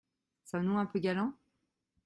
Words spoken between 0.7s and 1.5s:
un peu galant?